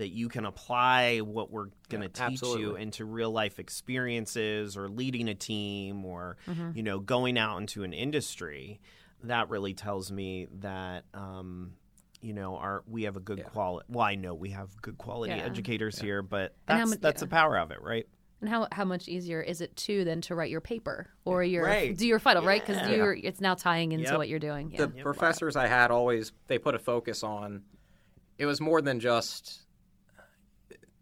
that 0.00 0.08
you 0.08 0.28
can 0.30 0.46
apply 0.46 1.18
what 1.18 1.50
we're 1.50 1.68
going 1.90 2.02
to 2.08 2.10
Yeah, 2.22 2.28
teach 2.30 2.42
you 2.42 2.74
into 2.76 3.04
real 3.04 3.30
life 3.30 3.58
experiences 3.58 4.76
or 4.76 4.88
leading 4.88 5.28
a 5.28 5.34
team 5.34 6.04
or, 6.06 6.38
Mm-hmm. 6.48 6.70
you 6.74 6.82
know, 6.82 6.98
going 6.98 7.36
out 7.38 7.58
into 7.58 7.82
an 7.84 7.92
industry. 7.92 8.80
that 9.24 9.50
really 9.50 9.74
tells 9.74 10.10
me 10.10 10.46
that 10.60 11.04
um, 11.12 11.74
you 12.22 12.32
know 12.32 12.56
our 12.56 12.82
we 12.88 13.02
have 13.02 13.16
a 13.16 13.20
good 13.20 13.44
quality. 13.44 13.84
Well, 13.90 14.04
I 14.04 14.14
know 14.14 14.32
we 14.34 14.50
have 14.50 14.70
good 14.80 14.96
quality 14.96 15.34
Yeah. 15.34 15.44
educators 15.44 15.98
here, 15.98 16.22
but 16.22 16.54
that's 16.66 16.90
mu- 16.90 16.96
that's 16.96 17.20
yeah. 17.20 17.26
the 17.26 17.30
power 17.30 17.58
of 17.58 17.70
it, 17.70 17.82
right? 17.82 18.06
And 18.40 18.48
how 18.48 18.66
how 18.72 18.86
much 18.86 19.06
easier 19.08 19.42
is 19.42 19.60
it 19.60 19.76
too 19.76 20.04
than 20.04 20.22
to 20.22 20.34
write 20.34 20.50
your 20.50 20.62
paper 20.62 21.10
or 21.26 21.44
your 21.44 21.64
Right. 21.66 21.94
do 21.94 22.06
your 22.06 22.18
final 22.18 22.42
right 22.42 22.64
because 22.66 22.88
you're 22.88 23.12
it's 23.12 23.42
now 23.42 23.54
tying 23.54 23.92
into 23.92 24.04
Yep. 24.08 24.16
what 24.16 24.28
you're 24.30 24.38
doing. 24.38 24.70
Yeah. 24.70 24.86
the 24.86 25.02
professors 25.02 25.56
I 25.56 25.66
had 25.66 25.90
always 25.90 26.32
they 26.46 26.58
put 26.58 26.74
a 26.74 26.78
focus 26.78 27.22
on. 27.22 27.62
It 28.38 28.46
was 28.46 28.58
more 28.58 28.80
than 28.80 29.00
just. 29.00 29.66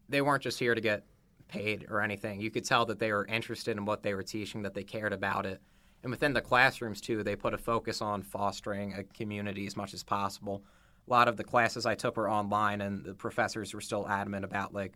They 0.08 0.20
weren't 0.20 0.42
just 0.42 0.58
here 0.58 0.74
to 0.74 0.80
get 0.80 1.04
paid 1.48 1.86
or 1.88 2.00
anything. 2.00 2.40
You 2.40 2.50
could 2.50 2.64
tell 2.64 2.86
that 2.86 2.98
they 2.98 3.12
were 3.12 3.26
interested 3.26 3.76
in 3.76 3.84
what 3.84 4.02
they 4.02 4.14
were 4.14 4.22
teaching, 4.22 4.62
that 4.62 4.74
they 4.74 4.84
cared 4.84 5.12
about 5.12 5.46
it, 5.46 5.60
and 6.02 6.10
within 6.10 6.32
the 6.32 6.40
classrooms 6.40 7.00
too, 7.00 7.22
they 7.22 7.36
put 7.36 7.54
a 7.54 7.58
focus 7.58 8.00
on 8.00 8.22
fostering 8.22 8.94
a 8.94 9.04
community 9.04 9.66
as 9.66 9.76
much 9.76 9.94
as 9.94 10.02
possible. 10.04 10.62
A 11.06 11.10
lot 11.10 11.28
of 11.28 11.36
the 11.36 11.44
classes 11.44 11.86
I 11.86 11.94
took 11.94 12.16
were 12.16 12.30
online, 12.30 12.80
and 12.80 13.04
the 13.04 13.14
professors 13.14 13.74
were 13.74 13.80
still 13.80 14.06
adamant 14.08 14.44
about 14.44 14.72
like, 14.72 14.92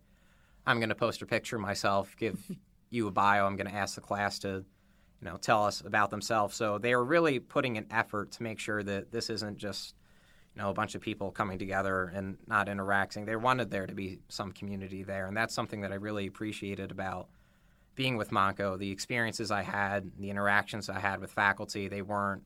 I'm 0.66 0.78
going 0.78 0.90
to 0.90 0.94
post 0.94 1.22
a 1.22 1.26
picture 1.26 1.56
of 1.56 1.62
myself, 1.62 2.14
give 2.16 2.38
you 2.90 3.08
a 3.08 3.10
bio. 3.10 3.46
I'm 3.46 3.56
going 3.56 3.70
to 3.70 3.74
ask 3.74 3.94
the 3.94 4.00
class 4.00 4.38
to 4.40 4.64
you 5.22 5.28
know, 5.28 5.36
tell 5.36 5.64
us 5.64 5.80
about 5.80 6.10
themselves. 6.10 6.56
So 6.56 6.78
they 6.78 6.94
were 6.94 7.04
really 7.04 7.38
putting 7.38 7.78
an 7.78 7.86
effort 7.90 8.32
to 8.32 8.42
make 8.42 8.58
sure 8.58 8.82
that 8.82 9.12
this 9.12 9.30
isn't 9.30 9.56
just, 9.56 9.94
you 10.54 10.62
know, 10.62 10.70
a 10.70 10.74
bunch 10.74 10.94
of 10.94 11.00
people 11.00 11.30
coming 11.30 11.58
together 11.58 12.12
and 12.14 12.36
not 12.46 12.68
interacting. 12.68 13.24
They 13.24 13.36
wanted 13.36 13.70
there 13.70 13.86
to 13.86 13.94
be 13.94 14.18
some 14.28 14.52
community 14.52 15.02
there, 15.02 15.26
and 15.26 15.36
that's 15.36 15.54
something 15.54 15.80
that 15.80 15.92
I 15.92 15.96
really 15.96 16.26
appreciated 16.26 16.90
about 16.90 17.28
being 17.94 18.16
with 18.16 18.30
Montco. 18.30 18.78
The 18.78 18.90
experiences 18.90 19.50
I 19.50 19.62
had, 19.62 20.10
the 20.18 20.30
interactions 20.30 20.88
I 20.88 20.98
had 21.00 21.20
with 21.20 21.32
faculty, 21.32 21.88
they 21.88 22.02
weren't. 22.02 22.42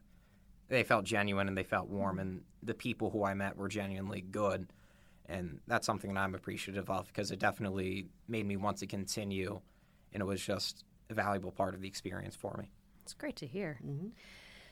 They 0.68 0.82
felt 0.82 1.04
genuine 1.04 1.46
and 1.46 1.56
they 1.56 1.62
felt 1.64 1.88
warm, 1.88 2.18
and 2.18 2.42
the 2.62 2.74
people 2.74 3.10
who 3.10 3.24
I 3.24 3.34
met 3.34 3.56
were 3.56 3.68
genuinely 3.68 4.20
good. 4.20 4.68
And 5.28 5.60
that's 5.66 5.86
something 5.86 6.14
that 6.14 6.20
I'm 6.20 6.34
appreciative 6.36 6.88
of 6.88 7.08
because 7.08 7.32
it 7.32 7.40
definitely 7.40 8.06
made 8.28 8.46
me 8.46 8.56
want 8.56 8.76
to 8.78 8.86
continue, 8.86 9.60
and 10.12 10.20
it 10.20 10.26
was 10.26 10.40
just 10.40 10.84
a 11.10 11.14
valuable 11.14 11.50
part 11.50 11.74
of 11.74 11.80
the 11.80 11.88
experience 11.88 12.36
for 12.36 12.56
me. 12.58 12.70
It's 13.02 13.14
great 13.14 13.36
to 13.36 13.46
hear. 13.46 13.80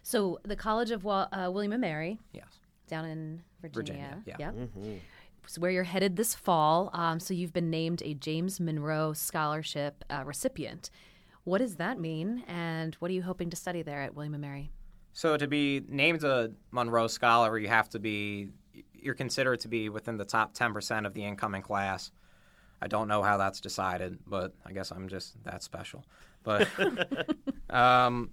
So 0.02 0.38
the 0.44 0.56
College 0.56 0.90
of 0.90 1.04
Wa- 1.04 1.28
uh, 1.32 1.50
William 1.52 1.72
and 1.72 1.80
Mary 1.80 2.18
Yes. 2.32 2.60
Down 2.86 3.04
in 3.04 3.42
Virginia. 3.60 3.82
Virginia, 3.94 4.22
yeah. 4.26 4.36
Yep. 4.38 4.54
Mm-hmm. 4.54 4.94
It's 5.44 5.58
where 5.58 5.70
you're 5.70 5.84
headed 5.84 6.16
this 6.16 6.34
fall. 6.34 6.90
Um, 6.92 7.20
so 7.20 7.34
you've 7.34 7.52
been 7.52 7.70
named 7.70 8.02
a 8.02 8.14
James 8.14 8.60
Monroe 8.60 9.12
Scholarship 9.12 10.04
uh, 10.08 10.22
recipient. 10.24 10.90
What 11.44 11.58
does 11.58 11.76
that 11.76 12.00
mean, 12.00 12.42
and 12.48 12.94
what 12.96 13.10
are 13.10 13.14
you 13.14 13.22
hoping 13.22 13.50
to 13.50 13.56
study 13.56 13.82
there 13.82 14.00
at 14.00 14.14
William 14.14 14.32
and 14.32 14.40
Mary? 14.40 14.70
So 15.12 15.36
to 15.36 15.46
be 15.46 15.82
named 15.88 16.24
a 16.24 16.52
Monroe 16.70 17.06
Scholar, 17.06 17.58
you 17.58 17.68
have 17.68 17.88
to 17.90 17.98
be 17.98 18.48
you're 18.94 19.14
considered 19.14 19.60
to 19.60 19.68
be 19.68 19.88
within 19.90 20.16
the 20.16 20.24
top 20.24 20.54
10% 20.54 21.06
of 21.06 21.12
the 21.12 21.22
incoming 21.22 21.62
class. 21.62 22.10
I 22.80 22.88
don't 22.88 23.06
know 23.06 23.22
how 23.22 23.36
that's 23.36 23.60
decided, 23.60 24.18
but 24.26 24.54
I 24.64 24.72
guess 24.72 24.90
I'm 24.90 25.08
just 25.08 25.42
that 25.44 25.62
special. 25.62 26.04
But 26.42 26.68
um, 27.70 28.30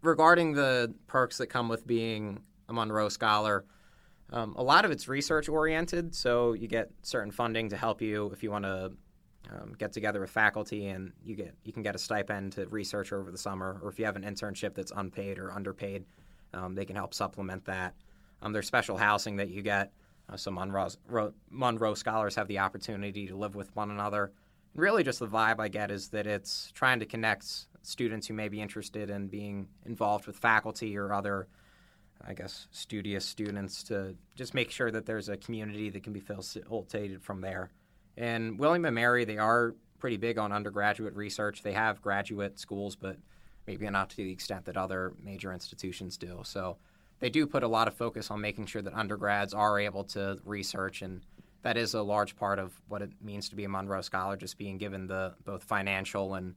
regarding 0.00 0.52
the 0.52 0.94
perks 1.06 1.38
that 1.38 1.48
come 1.48 1.68
with 1.68 1.86
being 1.86 2.40
a 2.68 2.72
Monroe 2.72 3.08
Scholar, 3.08 3.64
um, 4.30 4.54
a 4.56 4.62
lot 4.62 4.84
of 4.84 4.90
it's 4.90 5.08
research 5.08 5.48
oriented. 5.48 6.14
So 6.14 6.52
you 6.54 6.68
get 6.68 6.90
certain 7.02 7.30
funding 7.30 7.68
to 7.70 7.76
help 7.76 8.00
you 8.00 8.30
if 8.32 8.42
you 8.42 8.50
want 8.50 8.64
to 8.64 8.92
um, 9.50 9.74
get 9.78 9.92
together 9.92 10.20
with 10.20 10.30
faculty, 10.30 10.86
and 10.86 11.12
you 11.24 11.34
get 11.34 11.54
you 11.64 11.72
can 11.72 11.82
get 11.82 11.94
a 11.94 11.98
stipend 11.98 12.52
to 12.52 12.66
research 12.66 13.12
over 13.12 13.30
the 13.30 13.38
summer, 13.38 13.80
or 13.82 13.88
if 13.88 13.98
you 13.98 14.04
have 14.04 14.16
an 14.16 14.22
internship 14.22 14.74
that's 14.74 14.92
unpaid 14.94 15.38
or 15.38 15.52
underpaid, 15.52 16.04
um, 16.54 16.74
they 16.74 16.84
can 16.84 16.96
help 16.96 17.12
supplement 17.12 17.64
that. 17.64 17.94
Um, 18.40 18.52
there's 18.52 18.66
special 18.66 18.96
housing 18.96 19.36
that 19.36 19.50
you 19.50 19.62
get. 19.62 19.92
Uh, 20.28 20.36
so 20.36 20.50
Monroe's, 20.50 20.98
Ro, 21.08 21.32
Monroe 21.50 21.94
scholars 21.94 22.34
have 22.36 22.48
the 22.48 22.58
opportunity 22.58 23.26
to 23.26 23.36
live 23.36 23.54
with 23.54 23.74
one 23.74 23.90
another. 23.90 24.32
And 24.72 24.82
Really, 24.82 25.02
just 25.02 25.18
the 25.18 25.26
vibe 25.26 25.60
I 25.60 25.68
get 25.68 25.90
is 25.90 26.08
that 26.08 26.26
it's 26.26 26.70
trying 26.72 27.00
to 27.00 27.06
connect 27.06 27.66
students 27.82 28.26
who 28.26 28.34
may 28.34 28.48
be 28.48 28.60
interested 28.60 29.10
in 29.10 29.28
being 29.28 29.68
involved 29.86 30.26
with 30.26 30.36
faculty 30.36 30.96
or 30.96 31.12
other, 31.12 31.48
I 32.26 32.34
guess, 32.34 32.68
studious 32.70 33.24
students 33.24 33.82
to 33.84 34.14
just 34.34 34.54
make 34.54 34.70
sure 34.70 34.90
that 34.90 35.06
there's 35.06 35.28
a 35.28 35.36
community 35.36 35.90
that 35.90 36.02
can 36.02 36.12
be 36.12 36.20
facilitated 36.20 37.22
from 37.22 37.40
there. 37.40 37.70
And 38.16 38.58
William 38.58 38.84
and 38.84 38.94
Mary, 38.94 39.24
they 39.24 39.38
are 39.38 39.74
pretty 39.98 40.16
big 40.16 40.38
on 40.38 40.52
undergraduate 40.52 41.14
research. 41.14 41.62
They 41.62 41.72
have 41.72 42.02
graduate 42.02 42.58
schools, 42.58 42.96
but 42.96 43.16
maybe 43.66 43.88
not 43.88 44.10
to 44.10 44.16
the 44.16 44.32
extent 44.32 44.64
that 44.66 44.76
other 44.76 45.14
major 45.22 45.52
institutions 45.52 46.16
do. 46.16 46.40
So 46.44 46.76
they 47.20 47.30
do 47.30 47.46
put 47.46 47.62
a 47.62 47.68
lot 47.68 47.88
of 47.88 47.94
focus 47.94 48.30
on 48.30 48.40
making 48.40 48.66
sure 48.66 48.82
that 48.82 48.94
undergrads 48.94 49.54
are 49.54 49.78
able 49.78 50.04
to 50.04 50.38
research, 50.44 51.02
and 51.02 51.22
that 51.62 51.76
is 51.76 51.94
a 51.94 52.02
large 52.02 52.34
part 52.36 52.58
of 52.58 52.72
what 52.88 53.02
it 53.02 53.10
means 53.22 53.48
to 53.50 53.56
be 53.56 53.64
a 53.64 53.68
Monroe 53.68 54.00
Scholar, 54.00 54.36
just 54.36 54.58
being 54.58 54.78
given 54.78 55.06
the 55.06 55.34
both 55.44 55.62
financial 55.62 56.34
and 56.34 56.54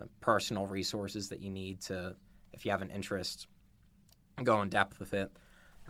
uh, 0.00 0.06
personal 0.20 0.66
resources 0.66 1.28
that 1.28 1.40
you 1.40 1.50
need 1.50 1.80
to, 1.82 2.16
if 2.52 2.64
you 2.64 2.72
have 2.72 2.82
an 2.82 2.90
interest, 2.90 3.46
go 4.44 4.62
in 4.62 4.68
depth 4.68 4.98
with 4.98 5.14
it. 5.14 5.30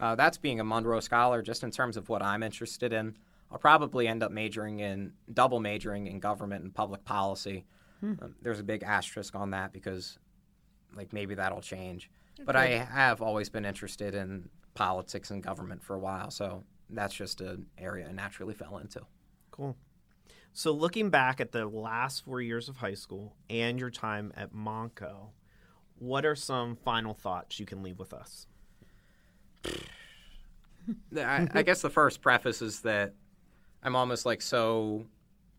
Uh, 0.01 0.15
that's 0.15 0.39
being 0.39 0.61
a 0.61 0.65
Monroe 0.65 1.01
Scholar, 1.01 1.43
just 1.43 1.63
in 1.63 1.71
terms 1.71 1.97
of 1.97 2.09
what 2.09 2.23
I'm 2.23 2.43
interested 2.43 2.93
in. 2.93 3.17
I'll 3.51 3.59
probably 3.59 4.07
end 4.07 4.23
up 4.23 4.31
majoring 4.31 4.81
in 4.81 5.13
double 5.33 5.61
majoring 5.61 6.07
in 6.07 6.21
government 6.21 6.65
and 6.65 6.75
public 6.75 7.05
policy. 7.05 7.67
Um, 8.03 8.35
there's 8.41 8.61
a 8.61 8.65
big 8.65 8.83
asterisk 8.83 9.35
on 9.35 9.51
that 9.51 9.73
because, 9.73 10.19
like, 10.97 11.13
maybe 11.13 11.35
that'll 11.35 11.61
change. 11.61 12.11
But 12.45 12.57
I 12.57 12.69
have 12.69 13.21
always 13.21 13.51
been 13.51 13.67
interested 13.67 14.15
in 14.15 14.49
politics 14.75 15.31
and 15.31 15.43
government 15.43 15.83
for 15.83 15.95
a 15.95 15.99
while, 15.99 16.31
so 16.31 16.65
that's 16.89 17.15
just 17.15 17.41
an 17.43 17.67
area 17.77 18.09
I 18.09 18.13
naturally 18.13 18.55
fell 18.55 18.79
into. 18.79 19.03
Cool. 19.51 19.77
So, 20.53 20.73
looking 20.73 21.11
back 21.11 21.41
at 21.41 21.53
the 21.53 21.67
last 21.67 22.25
four 22.25 22.41
years 22.41 22.69
of 22.69 22.77
high 22.77 22.95
school 22.95 23.37
and 23.51 23.79
your 23.79 23.91
time 23.91 24.33
at 24.37 24.53
Montco, 24.53 25.29
what 26.01 26.25
are 26.25 26.35
some 26.35 26.75
final 26.77 27.15
thoughts 27.15 27.61
you 27.61 27.67
can 27.67 27.83
leave 27.83 27.99
with 27.99 28.13
us? 28.13 28.47
I, 31.17 31.47
I 31.53 31.63
guess 31.63 31.83
the 31.83 31.91
first 31.91 32.23
preface 32.23 32.63
is 32.63 32.81
that 32.81 33.15
I'm 33.83 33.95
almost 33.95 34.27
like 34.27 34.43
so 34.43 35.07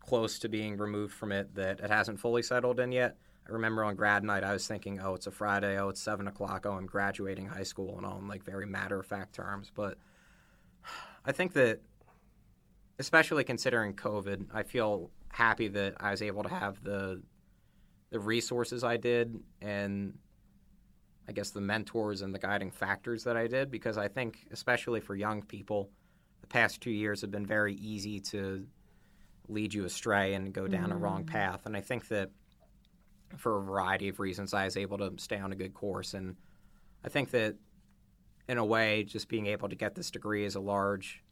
close 0.00 0.40
to 0.40 0.48
being 0.48 0.76
removed 0.76 1.14
from 1.14 1.32
it 1.32 1.54
that 1.54 1.80
it 1.80 1.88
hasn't 1.88 2.20
fully 2.20 2.42
settled 2.42 2.80
in 2.80 2.92
yet. 2.92 3.16
I 3.48 3.52
remember 3.52 3.84
on 3.84 3.94
grad 3.94 4.24
night, 4.24 4.44
I 4.44 4.52
was 4.52 4.66
thinking, 4.66 5.00
oh, 5.00 5.14
it's 5.14 5.26
a 5.26 5.30
Friday, 5.30 5.78
oh, 5.78 5.88
it's 5.88 6.02
seven 6.02 6.28
o'clock, 6.28 6.66
oh, 6.66 6.72
I'm 6.72 6.86
graduating 6.86 7.46
high 7.46 7.62
school, 7.62 7.96
and 7.96 8.04
all 8.04 8.18
in 8.18 8.28
like 8.28 8.44
very 8.44 8.66
matter 8.66 8.98
of 8.98 9.06
fact 9.06 9.34
terms. 9.34 9.70
But 9.74 9.96
I 11.24 11.32
think 11.32 11.52
that, 11.54 11.80
especially 12.98 13.44
considering 13.44 13.94
COVID, 13.94 14.46
I 14.52 14.64
feel 14.64 15.10
happy 15.28 15.68
that 15.68 15.94
I 15.98 16.10
was 16.10 16.22
able 16.22 16.42
to 16.42 16.48
have 16.48 16.82
the 16.82 17.22
the 18.10 18.20
resources 18.20 18.84
I 18.84 18.98
did 18.98 19.40
and 19.62 20.18
I 21.28 21.32
guess 21.32 21.50
the 21.50 21.60
mentors 21.60 22.22
and 22.22 22.34
the 22.34 22.38
guiding 22.38 22.70
factors 22.70 23.24
that 23.24 23.36
I 23.36 23.46
did 23.46 23.70
because 23.70 23.96
I 23.96 24.08
think 24.08 24.46
especially 24.50 25.00
for 25.00 25.14
young 25.14 25.42
people 25.42 25.90
the 26.40 26.46
past 26.48 26.80
2 26.80 26.90
years 26.90 27.20
have 27.20 27.30
been 27.30 27.46
very 27.46 27.74
easy 27.74 28.18
to 28.20 28.66
lead 29.48 29.72
you 29.74 29.84
astray 29.84 30.34
and 30.34 30.52
go 30.52 30.66
down 30.66 30.90
a 30.92 30.96
wrong 30.96 31.24
path. 31.24 31.66
And 31.66 31.76
I 31.76 31.80
think 31.80 32.08
that 32.08 32.30
for 33.36 33.58
a 33.58 33.62
variety 33.62 34.08
of 34.08 34.20
reasons 34.20 34.52
I 34.54 34.64
was 34.64 34.76
able 34.76 34.98
to 34.98 35.12
stay 35.16 35.38
on 35.38 35.52
a 35.52 35.56
good 35.56 35.74
course. 35.74 36.14
And 36.14 36.36
I 37.04 37.08
think 37.08 37.30
that 37.30 37.56
in 38.48 38.58
a 38.58 38.64
way 38.64 39.04
just 39.04 39.28
being 39.28 39.46
able 39.46 39.68
to 39.68 39.76
get 39.76 39.94
this 39.94 40.10
degree 40.10 40.44
is 40.44 40.56
a 40.56 40.60
large 40.60 41.22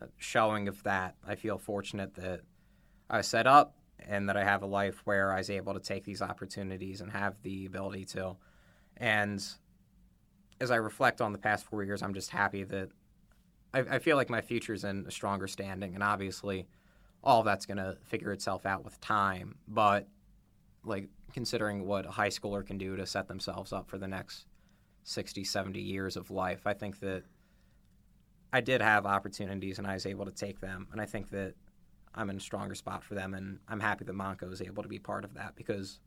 uh, 0.00 0.06
showing 0.16 0.68
of 0.68 0.82
that. 0.82 1.14
I 1.26 1.36
feel 1.36 1.58
fortunate 1.58 2.14
that 2.14 2.40
I 3.08 3.18
was 3.18 3.26
set 3.26 3.46
up 3.46 3.76
and 3.98 4.28
that 4.28 4.36
I 4.36 4.44
have 4.44 4.62
a 4.62 4.66
life 4.66 5.00
where 5.04 5.32
I 5.32 5.38
was 5.38 5.50
able 5.50 5.74
to 5.74 5.80
take 5.80 6.04
these 6.04 6.22
opportunities 6.22 7.00
and 7.00 7.10
have 7.12 7.40
the 7.42 7.66
ability 7.66 8.04
to. 8.06 8.36
And 8.96 9.44
as 10.60 10.70
I 10.70 10.76
reflect 10.76 11.20
on 11.20 11.32
the 11.32 11.38
past 11.38 11.64
four 11.66 11.84
years, 11.84 12.02
I'm 12.02 12.14
just 12.14 12.30
happy 12.30 12.64
that 12.64 12.88
I, 13.74 13.80
I 13.80 13.98
feel 13.98 14.16
like 14.16 14.30
my 14.30 14.40
future's 14.40 14.84
in 14.84 15.04
a 15.06 15.10
stronger 15.10 15.46
standing. 15.46 15.94
And 15.94 16.02
obviously, 16.02 16.66
all 17.22 17.42
that's 17.42 17.66
going 17.66 17.78
to 17.78 17.96
figure 18.04 18.32
itself 18.32 18.66
out 18.66 18.84
with 18.84 19.00
time. 19.00 19.56
But 19.68 20.08
like 20.84 21.08
considering 21.32 21.86
what 21.86 22.06
a 22.06 22.10
high 22.10 22.28
schooler 22.28 22.64
can 22.64 22.78
do 22.78 22.96
to 22.96 23.06
set 23.06 23.28
themselves 23.28 23.72
up 23.72 23.88
for 23.88 23.98
the 23.98 24.06
next 24.06 24.46
60, 25.04 25.44
70 25.44 25.80
years 25.80 26.16
of 26.16 26.30
life, 26.30 26.66
I 26.66 26.74
think 26.74 27.00
that 27.00 27.24
I 28.52 28.60
did 28.60 28.80
have 28.80 29.06
opportunities 29.06 29.78
and 29.78 29.86
I 29.86 29.94
was 29.94 30.06
able 30.06 30.24
to 30.24 30.30
take 30.30 30.60
them. 30.60 30.86
And 30.92 31.00
I 31.00 31.06
think 31.06 31.30
that 31.30 31.54
I'm 32.14 32.30
in 32.30 32.36
a 32.36 32.40
stronger 32.40 32.74
spot 32.74 33.04
for 33.04 33.14
them, 33.14 33.34
and 33.34 33.58
I'm 33.68 33.80
happy 33.80 34.04
that 34.04 34.14
Montco 34.14 34.50
is 34.50 34.62
able 34.62 34.82
to 34.82 34.88
be 34.88 34.98
part 34.98 35.24
of 35.24 35.34
that 35.34 35.54
because 35.54 36.00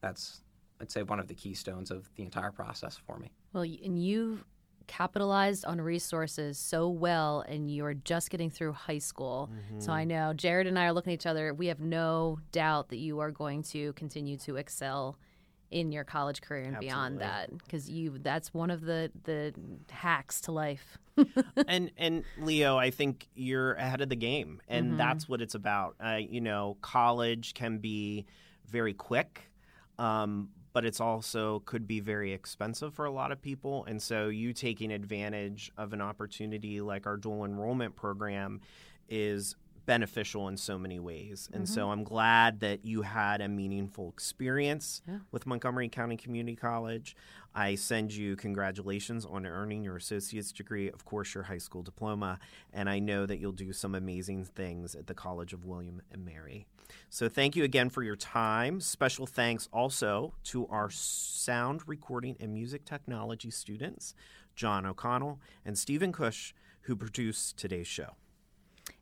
that's, 0.00 0.42
I'd 0.80 0.90
say, 0.90 1.02
one 1.02 1.20
of 1.20 1.28
the 1.28 1.34
keystones 1.34 1.90
of 1.90 2.08
the 2.16 2.22
entire 2.22 2.52
process 2.52 2.96
for 3.06 3.18
me. 3.18 3.30
Well, 3.52 3.62
and 3.62 4.02
you've 4.02 4.44
capitalized 4.86 5.64
on 5.64 5.80
resources 5.80 6.58
so 6.58 6.88
well, 6.88 7.44
and 7.48 7.70
you're 7.70 7.94
just 7.94 8.30
getting 8.30 8.50
through 8.50 8.72
high 8.72 8.98
school. 8.98 9.50
So 9.78 9.92
I 9.92 10.04
know 10.04 10.32
Jared 10.32 10.66
and 10.66 10.78
I 10.78 10.86
are 10.86 10.92
looking 10.92 11.12
at 11.12 11.20
each 11.20 11.26
other. 11.26 11.52
We 11.52 11.66
have 11.66 11.80
no 11.80 12.38
doubt 12.52 12.88
that 12.88 12.96
you 12.96 13.18
are 13.20 13.30
going 13.30 13.62
to 13.64 13.92
continue 13.94 14.38
to 14.38 14.56
excel 14.56 15.18
in 15.70 15.92
your 15.92 16.04
college 16.04 16.40
career 16.40 16.64
and 16.64 16.78
beyond 16.80 17.20
that 17.20 17.50
because 17.58 17.90
you 17.90 18.18
that's 18.20 18.54
one 18.54 18.70
of 18.70 18.80
the 18.80 19.12
the 19.24 19.52
hacks 19.90 20.40
to 20.40 20.50
life 20.50 20.96
and 21.66 21.90
and 21.96 22.24
Leo, 22.38 22.76
I 22.76 22.90
think 22.90 23.28
you're 23.34 23.74
ahead 23.74 24.00
of 24.00 24.08
the 24.08 24.16
game, 24.16 24.60
and 24.68 24.88
mm-hmm. 24.88 24.96
that's 24.96 25.28
what 25.28 25.40
it's 25.40 25.54
about. 25.54 25.96
Uh, 26.00 26.18
you 26.20 26.40
know, 26.40 26.76
college 26.80 27.54
can 27.54 27.78
be 27.78 28.26
very 28.68 28.94
quick, 28.94 29.50
um, 29.98 30.50
but 30.72 30.84
it's 30.84 31.00
also 31.00 31.60
could 31.60 31.86
be 31.86 32.00
very 32.00 32.32
expensive 32.32 32.94
for 32.94 33.04
a 33.04 33.10
lot 33.10 33.32
of 33.32 33.40
people. 33.40 33.84
And 33.86 34.00
so, 34.02 34.28
you 34.28 34.52
taking 34.52 34.92
advantage 34.92 35.72
of 35.76 35.92
an 35.92 36.00
opportunity 36.00 36.80
like 36.80 37.06
our 37.06 37.16
dual 37.16 37.44
enrollment 37.44 37.96
program 37.96 38.60
is 39.08 39.56
beneficial 39.88 40.48
in 40.48 40.56
so 40.58 40.78
many 40.78 40.98
ways. 40.98 41.48
And 41.50 41.64
mm-hmm. 41.64 41.72
so 41.72 41.90
I'm 41.90 42.04
glad 42.04 42.60
that 42.60 42.84
you 42.84 43.00
had 43.00 43.40
a 43.40 43.48
meaningful 43.48 44.10
experience 44.10 45.00
yeah. 45.08 45.20
with 45.32 45.46
Montgomery 45.46 45.88
County 45.88 46.18
Community 46.18 46.54
College. 46.54 47.16
I 47.54 47.74
send 47.74 48.12
you 48.12 48.36
congratulations 48.36 49.24
on 49.24 49.46
earning 49.46 49.82
your 49.82 49.96
associate's 49.96 50.52
degree, 50.52 50.90
of 50.90 51.06
course, 51.06 51.34
your 51.34 51.44
high 51.44 51.56
school 51.56 51.82
diploma, 51.82 52.38
and 52.70 52.90
I 52.90 52.98
know 52.98 53.24
that 53.24 53.38
you'll 53.38 53.52
do 53.52 53.72
some 53.72 53.94
amazing 53.94 54.44
things 54.44 54.94
at 54.94 55.06
the 55.06 55.14
College 55.14 55.54
of 55.54 55.64
William 55.64 56.02
and 56.12 56.22
Mary. 56.22 56.66
So 57.08 57.30
thank 57.30 57.56
you 57.56 57.64
again 57.64 57.88
for 57.88 58.02
your 58.02 58.14
time. 58.14 58.82
Special 58.82 59.26
thanks 59.26 59.70
also 59.72 60.34
to 60.44 60.66
our 60.66 60.90
sound 60.90 61.88
recording 61.88 62.36
and 62.38 62.52
music 62.52 62.84
technology 62.84 63.50
students, 63.50 64.14
John 64.54 64.84
O'Connell 64.84 65.40
and 65.64 65.78
Stephen 65.78 66.12
Cush, 66.12 66.54
who 66.82 66.94
produced 66.94 67.56
today's 67.56 67.86
show. 67.86 68.16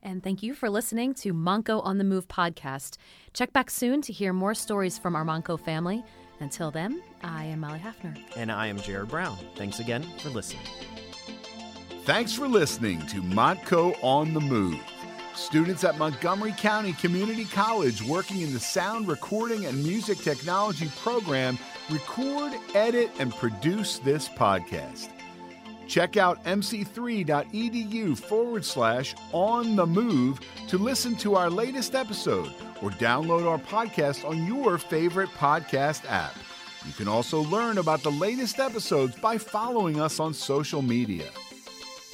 And 0.03 0.23
thank 0.23 0.43
you 0.43 0.55
for 0.55 0.71
listening 0.71 1.15
to 1.15 1.33
Montco 1.33 1.85
on 1.85 1.99
the 1.99 2.05
Move 2.05 2.29
podcast. 2.29 2.97
Check 3.33 3.53
back 3.53 3.71
soon 3.71 4.03
to 4.03 4.13
hear 4.13 4.33
more 4.33 4.55
stories 4.55 4.99
from 4.99 5.17
our 5.17 5.25
Montco 5.25 5.59
family. 5.59 6.05
Until 6.41 6.71
then, 6.71 7.03
I 7.23 7.45
am 7.45 7.61
Molly 7.61 7.79
Hafner. 7.79 8.17
And 8.37 8.53
I 8.53 8.67
am 8.67 8.79
Jared 8.79 9.09
Brown. 9.09 9.39
Thanks 9.57 9.81
again 9.81 10.05
for 10.19 10.29
listening. 10.29 10.63
Thanks 12.05 12.33
for 12.33 12.47
listening 12.47 13.05
to 13.09 13.21
Montco 13.23 13.97
on 14.03 14.33
the 14.33 14.41
Move. 14.41 14.79
Students 15.35 15.85
at 15.85 15.99
Montgomery 15.99 16.55
County 16.57 16.93
Community 16.95 17.45
College 17.45 18.03
working 18.03 18.41
in 18.41 18.53
the 18.53 18.61
sound 18.61 19.09
recording 19.09 19.67
and 19.67 19.83
music 19.83 20.19
technology 20.19 20.89
program 21.03 21.59
record, 21.91 22.53
edit, 22.75 23.11
and 23.19 23.35
produce 23.35 23.99
this 23.99 24.29
podcast. 24.29 25.16
Check 25.87 26.17
out 26.17 26.43
mc3.edu 26.45 28.19
forward 28.19 28.65
slash 28.65 29.15
on 29.33 29.77
the 29.77 29.87
move 29.87 30.41
to 30.69 30.79
listen 30.79 31.15
to 31.17 31.37
our 31.37 31.49
latest 31.49 31.95
episode 31.95 32.53
or 32.83 32.91
download 32.91 33.47
our 33.47 33.59
podcast 33.59 34.29
on 34.29 34.47
your 34.47 34.79
favorite 34.79 35.31
podcast 35.31 36.05
app. 36.09 36.35
You 36.87 36.93
can 36.93 37.09
also 37.09 37.43
learn 37.43 37.79
about 37.79 38.03
the 38.03 38.13
latest 38.13 38.59
episodes 38.59 39.17
by 39.17 39.39
following 39.39 40.01
us 40.01 40.21
on 40.21 40.35
social 40.35 40.83
media. 40.83 41.29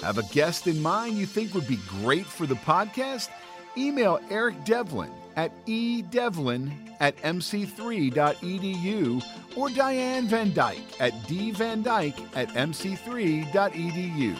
Have 0.02 0.18
a 0.18 0.22
guest 0.24 0.66
in 0.66 0.80
mind 0.82 1.16
you 1.16 1.26
think 1.26 1.54
would 1.54 1.68
be 1.68 1.78
great 2.00 2.26
for 2.26 2.46
the 2.46 2.54
podcast? 2.56 3.28
Email 3.76 4.20
Eric 4.30 4.64
Devlin 4.64 5.12
at 5.36 5.52
edevlin 5.66 6.72
at 7.00 7.16
mc3.edu 7.18 9.22
or 9.56 9.68
Diane 9.70 10.26
Van 10.26 10.52
Dyke 10.52 11.00
at 11.00 11.12
dvandyke 11.24 12.36
at 12.36 12.48
mc3.edu. 12.50 14.38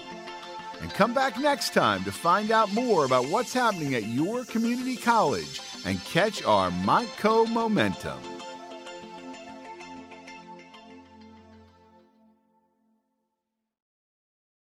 And 0.81 0.95
come 0.95 1.15
back 1.15 1.39
next 1.39 1.75
time 1.75 2.03
to 2.05 2.13
find 2.13 2.51
out 2.51 2.73
more 2.73 3.05
about 3.05 3.27
what's 3.27 3.53
happening 3.53 3.95
at 3.95 4.05
your 4.05 4.45
community 4.45 4.97
college 4.97 5.61
and 5.85 6.03
catch 6.05 6.43
our 6.45 6.71
Montco 6.71 7.49
momentum. 7.49 8.32